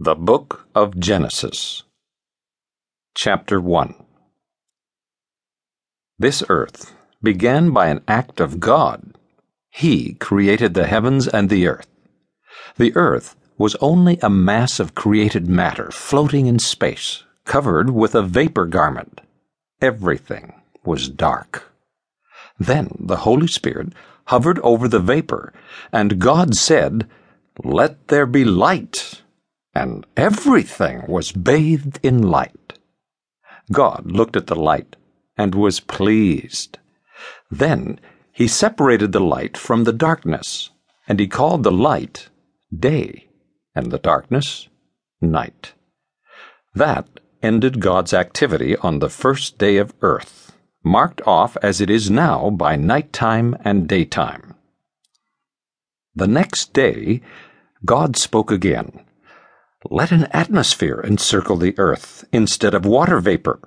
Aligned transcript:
The 0.00 0.16
Book 0.16 0.66
of 0.74 0.98
Genesis, 0.98 1.84
Chapter 3.14 3.60
1 3.60 3.94
This 6.18 6.42
earth 6.48 6.96
began 7.22 7.70
by 7.70 7.86
an 7.86 8.02
act 8.08 8.40
of 8.40 8.58
God. 8.58 9.16
He 9.70 10.14
created 10.14 10.74
the 10.74 10.88
heavens 10.88 11.28
and 11.28 11.48
the 11.48 11.68
earth. 11.68 11.86
The 12.76 12.94
earth 12.96 13.36
was 13.56 13.76
only 13.76 14.18
a 14.20 14.28
mass 14.28 14.80
of 14.80 14.96
created 14.96 15.46
matter 15.46 15.92
floating 15.92 16.46
in 16.48 16.58
space, 16.58 17.22
covered 17.44 17.90
with 17.90 18.16
a 18.16 18.22
vapor 18.22 18.66
garment. 18.66 19.20
Everything 19.80 20.60
was 20.84 21.08
dark. 21.08 21.72
Then 22.58 22.96
the 22.98 23.18
Holy 23.18 23.46
Spirit 23.46 23.92
hovered 24.24 24.58
over 24.58 24.88
the 24.88 24.98
vapor, 24.98 25.52
and 25.92 26.18
God 26.18 26.56
said, 26.56 27.08
Let 27.62 28.08
there 28.08 28.26
be 28.26 28.44
light 28.44 29.22
and 29.74 30.06
everything 30.16 31.04
was 31.08 31.32
bathed 31.32 31.98
in 32.02 32.22
light. 32.22 32.78
God 33.72 34.10
looked 34.10 34.36
at 34.36 34.46
the 34.46 34.54
light 34.54 34.96
and 35.36 35.54
was 35.54 35.80
pleased. 35.80 36.78
Then 37.50 37.98
he 38.32 38.46
separated 38.46 39.12
the 39.12 39.20
light 39.20 39.56
from 39.56 39.84
the 39.84 39.92
darkness, 39.92 40.70
and 41.08 41.18
he 41.18 41.26
called 41.26 41.62
the 41.62 41.72
light 41.72 42.28
day, 42.76 43.28
and 43.74 43.90
the 43.90 43.98
darkness 43.98 44.68
night. 45.20 45.74
That 46.74 47.08
ended 47.42 47.80
God's 47.80 48.14
activity 48.14 48.76
on 48.76 48.98
the 48.98 49.10
first 49.10 49.58
day 49.58 49.76
of 49.76 49.94
earth, 50.00 50.56
marked 50.84 51.20
off 51.26 51.56
as 51.62 51.80
it 51.80 51.90
is 51.90 52.10
now 52.10 52.50
by 52.50 52.76
nighttime 52.76 53.56
and 53.64 53.88
daytime. 53.88 54.54
The 56.14 56.28
next 56.28 56.72
day, 56.72 57.20
God 57.84 58.16
spoke 58.16 58.50
again 58.50 59.04
let 59.90 60.12
an 60.12 60.24
atmosphere 60.32 61.00
encircle 61.04 61.56
the 61.56 61.74
earth 61.78 62.24
instead 62.32 62.74
of 62.74 62.84
water 62.84 63.20
vapor. 63.20 63.60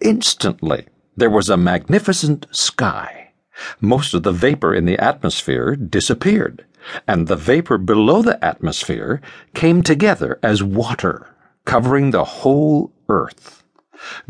Instantly, 0.00 0.86
there 1.16 1.30
was 1.30 1.48
a 1.48 1.56
magnificent 1.56 2.46
sky. 2.50 3.32
Most 3.80 4.14
of 4.14 4.22
the 4.22 4.32
vapor 4.32 4.74
in 4.74 4.86
the 4.86 4.98
atmosphere 4.98 5.76
disappeared, 5.76 6.64
and 7.06 7.28
the 7.28 7.36
vapor 7.36 7.78
below 7.78 8.22
the 8.22 8.42
atmosphere 8.44 9.20
came 9.54 9.82
together 9.82 10.38
as 10.42 10.62
water, 10.62 11.34
covering 11.64 12.10
the 12.10 12.24
whole 12.24 12.92
earth. 13.08 13.62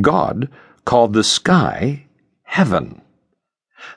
God 0.00 0.48
called 0.84 1.12
the 1.12 1.24
sky 1.24 2.06
heaven. 2.42 3.00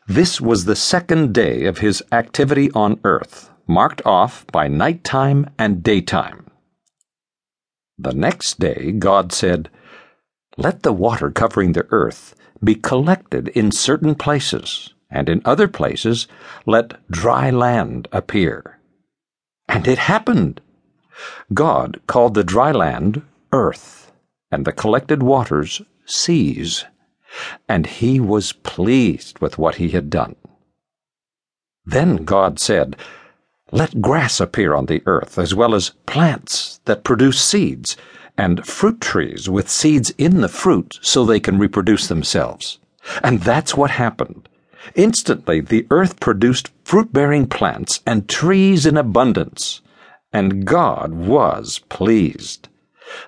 This 0.07 0.39
was 0.39 0.65
the 0.65 0.75
second 0.75 1.33
day 1.33 1.65
of 1.65 1.79
his 1.79 2.03
activity 2.11 2.71
on 2.71 2.99
earth, 3.03 3.49
marked 3.67 4.01
off 4.05 4.45
by 4.47 4.67
nighttime 4.67 5.49
and 5.57 5.83
daytime. 5.83 6.44
The 7.97 8.13
next 8.13 8.59
day 8.59 8.91
God 8.91 9.31
said, 9.31 9.69
Let 10.57 10.83
the 10.83 10.93
water 10.93 11.31
covering 11.31 11.71
the 11.71 11.87
earth 11.89 12.35
be 12.63 12.75
collected 12.75 13.49
in 13.49 13.71
certain 13.71 14.15
places, 14.15 14.93
and 15.09 15.29
in 15.29 15.41
other 15.45 15.67
places 15.67 16.27
let 16.65 16.99
dry 17.09 17.49
land 17.49 18.07
appear. 18.11 18.79
And 19.67 19.87
it 19.87 19.97
happened. 19.97 20.61
God 21.53 22.01
called 22.07 22.33
the 22.33 22.43
dry 22.43 22.71
land 22.71 23.21
earth, 23.51 24.11
and 24.51 24.65
the 24.65 24.73
collected 24.73 25.23
waters 25.23 25.81
seas, 26.05 26.85
and 27.67 27.87
he 27.87 28.19
was 28.19 28.51
pleased 28.53 29.39
with 29.39 29.57
what 29.57 29.75
he 29.75 29.89
had 29.89 30.09
done. 30.09 30.35
Then 31.85 32.17
God 32.25 32.59
said, 32.59 32.97
let 33.71 34.01
grass 34.01 34.39
appear 34.39 34.75
on 34.75 34.85
the 34.85 35.01
earth, 35.05 35.37
as 35.37 35.55
well 35.55 35.73
as 35.73 35.91
plants 36.05 36.79
that 36.85 37.03
produce 37.03 37.41
seeds, 37.41 37.97
and 38.37 38.65
fruit 38.65 39.01
trees 39.01 39.49
with 39.49 39.69
seeds 39.69 40.11
in 40.17 40.41
the 40.41 40.49
fruit 40.49 40.99
so 41.01 41.25
they 41.25 41.39
can 41.39 41.57
reproduce 41.57 42.07
themselves. 42.07 42.79
And 43.23 43.41
that's 43.41 43.75
what 43.75 43.91
happened. 43.91 44.49
Instantly, 44.93 45.61
the 45.61 45.87
earth 45.89 46.19
produced 46.19 46.71
fruit 46.83 47.11
bearing 47.11 47.47
plants 47.47 48.01
and 48.05 48.29
trees 48.29 48.85
in 48.85 48.97
abundance. 48.97 49.81
And 50.31 50.65
God 50.65 51.13
was 51.13 51.79
pleased. 51.89 52.67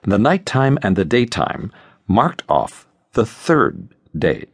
The 0.04 0.20
nighttime 0.20 0.78
and 0.82 0.96
the 0.96 1.06
daytime 1.06 1.72
marked 2.08 2.44
off 2.50 2.88
the 3.14 3.26
third 3.26 3.96
day. 4.18 4.46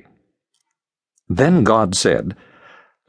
Then 1.27 1.63
God 1.63 1.95
said, 1.95 2.35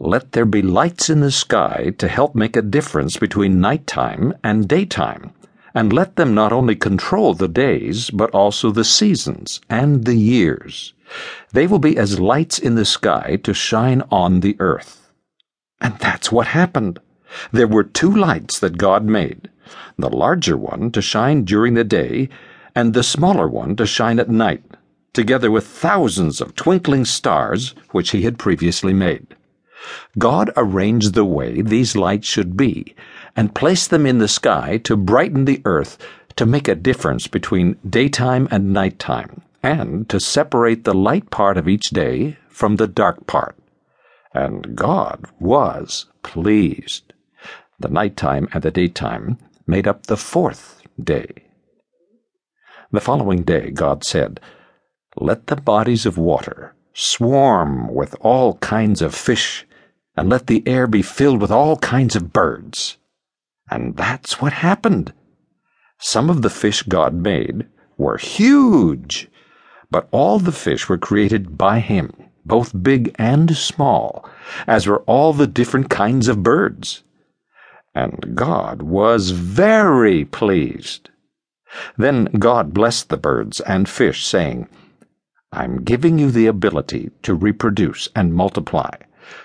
let 0.00 0.32
there 0.32 0.44
be 0.44 0.60
lights 0.60 1.08
in 1.08 1.20
the 1.20 1.30
sky 1.30 1.92
to 1.98 2.08
help 2.08 2.34
make 2.34 2.56
a 2.56 2.62
difference 2.62 3.16
between 3.16 3.60
nighttime 3.60 4.34
and 4.42 4.66
daytime, 4.66 5.30
and 5.72 5.92
let 5.92 6.16
them 6.16 6.34
not 6.34 6.52
only 6.52 6.74
control 6.74 7.32
the 7.32 7.46
days, 7.46 8.10
but 8.10 8.30
also 8.32 8.72
the 8.72 8.84
seasons 8.84 9.60
and 9.70 10.04
the 10.04 10.16
years. 10.16 10.94
They 11.52 11.68
will 11.68 11.78
be 11.78 11.96
as 11.96 12.18
lights 12.18 12.58
in 12.58 12.74
the 12.74 12.84
sky 12.84 13.38
to 13.44 13.54
shine 13.54 14.02
on 14.10 14.40
the 14.40 14.56
earth. 14.58 15.12
And 15.80 15.96
that's 15.98 16.32
what 16.32 16.48
happened. 16.48 16.98
There 17.52 17.68
were 17.68 17.84
two 17.84 18.10
lights 18.10 18.58
that 18.58 18.78
God 18.78 19.04
made 19.04 19.48
the 19.96 20.10
larger 20.10 20.56
one 20.56 20.90
to 20.90 21.00
shine 21.00 21.44
during 21.44 21.74
the 21.74 21.84
day, 21.84 22.28
and 22.74 22.94
the 22.94 23.02
smaller 23.04 23.48
one 23.48 23.76
to 23.76 23.86
shine 23.86 24.18
at 24.18 24.28
night, 24.28 24.64
together 25.12 25.52
with 25.52 25.66
thousands 25.66 26.40
of 26.40 26.56
twinkling 26.56 27.04
stars 27.04 27.74
which 27.92 28.10
He 28.10 28.22
had 28.22 28.38
previously 28.38 28.92
made. 28.92 29.36
God 30.18 30.50
arranged 30.56 31.14
the 31.14 31.24
way 31.24 31.62
these 31.62 31.96
lights 31.96 32.28
should 32.28 32.56
be 32.56 32.94
and 33.36 33.54
placed 33.54 33.90
them 33.90 34.06
in 34.06 34.18
the 34.18 34.28
sky 34.28 34.78
to 34.84 34.96
brighten 34.96 35.44
the 35.44 35.62
earth 35.64 35.98
to 36.36 36.46
make 36.46 36.68
a 36.68 36.74
difference 36.74 37.26
between 37.26 37.76
daytime 37.88 38.48
and 38.50 38.72
nighttime 38.72 39.42
and 39.62 40.08
to 40.08 40.20
separate 40.20 40.84
the 40.84 40.94
light 40.94 41.30
part 41.30 41.56
of 41.56 41.68
each 41.68 41.90
day 41.90 42.36
from 42.48 42.76
the 42.76 42.86
dark 42.86 43.26
part. 43.26 43.56
And 44.32 44.76
God 44.76 45.26
was 45.38 46.06
pleased. 46.22 47.12
The 47.78 47.88
nighttime 47.88 48.48
and 48.52 48.62
the 48.62 48.70
daytime 48.70 49.38
made 49.66 49.88
up 49.88 50.06
the 50.06 50.16
fourth 50.16 50.82
day. 51.02 51.44
The 52.92 53.00
following 53.00 53.42
day 53.42 53.70
God 53.70 54.04
said, 54.04 54.40
Let 55.16 55.46
the 55.46 55.56
bodies 55.56 56.06
of 56.06 56.18
water 56.18 56.74
swarm 56.92 57.92
with 57.92 58.14
all 58.20 58.58
kinds 58.58 59.02
of 59.02 59.14
fish 59.14 59.66
and 60.16 60.28
let 60.28 60.46
the 60.46 60.62
air 60.66 60.86
be 60.86 61.02
filled 61.02 61.40
with 61.40 61.50
all 61.50 61.76
kinds 61.78 62.14
of 62.14 62.32
birds. 62.32 62.98
And 63.70 63.96
that's 63.96 64.40
what 64.40 64.52
happened. 64.52 65.12
Some 65.98 66.30
of 66.30 66.42
the 66.42 66.50
fish 66.50 66.82
God 66.82 67.14
made 67.14 67.66
were 67.96 68.18
huge, 68.18 69.28
but 69.90 70.08
all 70.10 70.38
the 70.38 70.52
fish 70.52 70.88
were 70.88 70.98
created 70.98 71.56
by 71.56 71.80
Him, 71.80 72.12
both 72.44 72.82
big 72.82 73.14
and 73.18 73.56
small, 73.56 74.28
as 74.66 74.86
were 74.86 75.02
all 75.02 75.32
the 75.32 75.46
different 75.46 75.90
kinds 75.90 76.28
of 76.28 76.42
birds. 76.42 77.02
And 77.94 78.34
God 78.34 78.82
was 78.82 79.30
very 79.30 80.24
pleased. 80.24 81.10
Then 81.96 82.26
God 82.38 82.74
blessed 82.74 83.08
the 83.08 83.16
birds 83.16 83.60
and 83.60 83.88
fish, 83.88 84.24
saying, 84.24 84.68
I'm 85.52 85.84
giving 85.84 86.18
you 86.18 86.30
the 86.30 86.46
ability 86.46 87.10
to 87.22 87.34
reproduce 87.34 88.08
and 88.14 88.34
multiply 88.34 88.90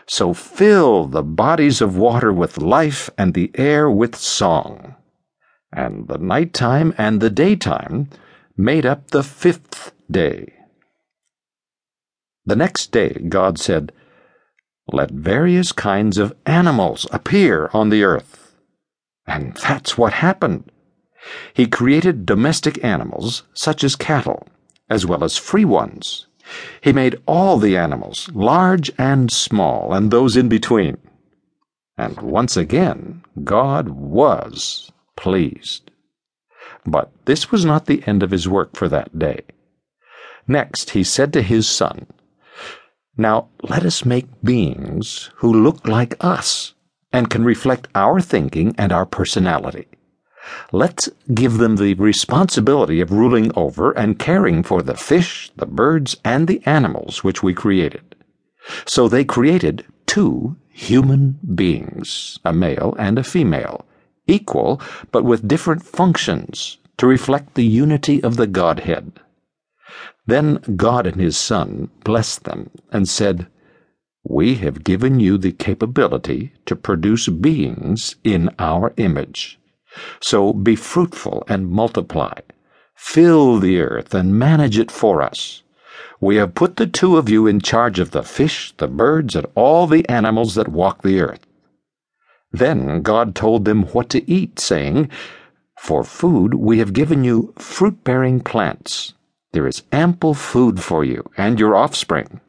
so 0.08 0.34
fill 0.34 1.06
the 1.06 1.24
bodies 1.24 1.82
of 1.82 1.98
water 1.98 2.32
with 2.34 2.58
life 2.58 3.10
and 3.18 3.34
the 3.34 3.52
air 3.56 3.90
with 3.90 4.16
song. 4.16 4.96
And 5.72 6.08
the 6.08 6.18
nighttime 6.18 6.94
and 6.98 7.22
the 7.22 7.30
daytime 7.30 8.10
made 8.58 8.86
up 8.86 9.12
the 9.12 9.24
fifth 9.24 9.94
day. 10.10 10.54
The 12.46 12.56
next 12.56 12.92
day 12.92 13.14
God 13.30 13.60
said, 13.60 13.92
Let 14.92 15.12
various 15.12 15.72
kinds 15.72 16.18
of 16.18 16.36
animals 16.46 17.06
appear 17.12 17.70
on 17.74 17.90
the 17.90 18.04
earth. 18.04 18.56
And 19.28 19.56
that's 19.58 19.98
what 19.98 20.14
happened. 20.14 20.72
He 21.54 21.68
created 21.68 22.26
domestic 22.26 22.84
animals 22.84 23.44
such 23.54 23.84
as 23.84 23.96
cattle, 23.96 24.48
as 24.90 25.06
well 25.06 25.24
as 25.24 25.38
free 25.38 25.66
ones 25.66 26.26
he 26.82 26.94
made 26.94 27.22
all 27.26 27.58
the 27.58 27.78
animals, 27.78 28.30
large 28.34 28.92
and 28.98 29.32
small, 29.32 29.94
and 29.94 30.12
those 30.12 30.36
in 30.36 30.50
between. 30.50 30.98
And 31.98 32.20
once 32.22 32.56
again, 32.56 33.24
God 33.44 33.90
was 33.90 34.92
pleased. 35.16 35.92
But 36.86 37.12
this 37.26 37.52
was 37.52 37.66
not 37.66 37.86
the 37.86 38.04
end 38.08 38.24
of 38.24 38.32
his 38.32 38.48
work 38.48 38.76
for 38.76 38.88
that 38.88 39.20
day. 39.20 39.42
Next, 40.48 40.92
he 40.92 41.04
said 41.04 41.34
to 41.34 41.42
his 41.42 41.68
son, 41.68 42.08
Now 43.18 43.50
let 43.62 43.86
us 43.86 44.06
make 44.06 44.42
beings 44.44 45.30
who 45.36 45.54
look 45.54 45.88
like 45.88 46.16
us 46.24 46.74
and 47.12 47.30
can 47.30 47.44
reflect 47.44 47.88
our 47.94 48.22
thinking 48.22 48.74
and 48.78 48.92
our 48.92 49.06
personality. 49.06 49.88
Let's 50.72 51.10
give 51.34 51.58
them 51.58 51.76
the 51.76 51.96
responsibility 51.96 53.02
of 53.02 53.12
ruling 53.12 53.52
over 53.56 53.92
and 53.92 54.20
caring 54.20 54.64
for 54.64 54.82
the 54.82 54.96
fish, 54.96 55.52
the 55.56 55.66
birds, 55.66 56.16
and 56.24 56.48
the 56.48 56.62
animals 56.66 57.24
which 57.24 57.44
we 57.44 57.54
created. 57.54 58.16
So 58.86 59.08
they 59.08 59.26
created 59.26 59.86
two 60.06 60.58
human 60.70 61.40
beings, 61.56 62.40
a 62.46 62.54
male 62.54 62.96
and 62.98 63.20
a 63.20 63.24
female, 63.24 63.86
equal 64.28 64.82
but 65.12 65.24
with 65.24 65.48
different 65.48 65.84
functions 65.84 66.78
to 66.98 67.08
reflect 67.08 67.56
the 67.56 67.66
unity 67.66 68.22
of 68.24 68.38
the 68.38 68.48
Godhead. 68.48 69.20
Then 70.26 70.60
God 70.76 71.08
and 71.08 71.20
His 71.20 71.38
Son 71.38 71.90
blessed 72.04 72.44
them 72.44 72.70
and 72.92 73.10
said, 73.10 73.48
We 74.24 74.56
have 74.56 74.84
given 74.84 75.20
you 75.20 75.38
the 75.38 75.52
capability 75.52 76.54
to 76.66 76.76
produce 76.76 77.28
beings 77.28 78.16
in 78.24 78.50
our 78.60 78.94
image. 78.98 79.59
So 80.20 80.54
be 80.54 80.76
fruitful 80.76 81.44
and 81.48 81.70
multiply. 81.70 82.40
Fill 82.96 83.60
the 83.60 83.80
earth 83.80 84.14
and 84.14 84.38
manage 84.38 84.78
it 84.78 84.92
for 84.92 85.22
us. 85.22 85.64
We 86.22 86.36
have 86.36 86.54
put 86.54 86.76
the 86.76 86.88
two 86.88 87.18
of 87.18 87.30
you 87.30 87.48
in 87.48 87.62
charge 87.62 87.98
of 88.00 88.12
the 88.12 88.24
fish, 88.24 88.74
the 88.78 88.88
birds, 88.88 89.36
and 89.36 89.48
all 89.56 89.88
the 89.88 90.08
animals 90.10 90.56
that 90.56 90.68
walk 90.68 91.02
the 91.02 91.22
earth. 91.22 91.46
Then 92.52 93.02
God 93.02 93.36
told 93.36 93.66
them 93.66 93.84
what 93.94 94.10
to 94.10 94.30
eat, 94.30 94.60
saying, 94.60 95.10
For 95.78 96.04
food 96.04 96.56
we 96.56 96.80
have 96.80 96.94
given 96.94 97.24
you 97.24 97.54
fruit 97.58 98.04
bearing 98.04 98.42
plants. 98.42 99.14
There 99.54 99.68
is 99.68 99.84
ample 99.92 100.34
food 100.34 100.82
for 100.82 101.06
you 101.06 101.24
and 101.38 101.60
your 101.60 101.76
offspring. 101.76 102.42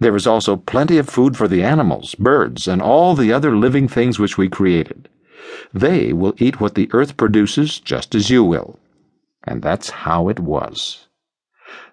There 0.00 0.16
is 0.16 0.26
also 0.26 0.56
plenty 0.56 0.96
of 0.96 1.08
food 1.08 1.36
for 1.36 1.48
the 1.48 1.62
animals, 1.62 2.14
birds, 2.14 2.66
and 2.66 2.80
all 2.80 3.14
the 3.14 3.32
other 3.32 3.56
living 3.56 3.88
things 3.88 4.18
which 4.18 4.38
we 4.38 4.48
created. 4.48 5.08
They 5.72 6.12
will 6.12 6.34
eat 6.38 6.60
what 6.60 6.74
the 6.74 6.88
earth 6.92 7.16
produces 7.16 7.80
just 7.80 8.14
as 8.14 8.30
you 8.30 8.44
will. 8.44 8.78
And 9.44 9.62
that's 9.62 9.90
how 9.90 10.28
it 10.28 10.40
was. 10.40 11.08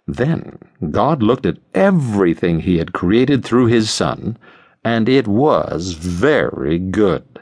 Then 0.08 0.60
God 0.92 1.24
looked 1.24 1.46
at 1.46 1.58
everything 1.74 2.60
He 2.60 2.78
had 2.78 2.94
created 2.94 3.44
through 3.44 3.68
His 3.68 3.90
Son, 3.90 4.38
and 4.84 5.10
it 5.10 5.28
was 5.28 5.94
very 5.94 6.78
good. 6.78 7.40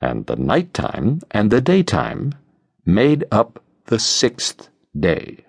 And 0.00 0.26
the 0.26 0.36
nighttime 0.36 1.20
and 1.30 1.50
the 1.50 1.60
daytime 1.60 2.34
made 2.84 3.24
up 3.30 3.62
the 3.86 3.98
sixth 3.98 4.68
day. 4.98 5.44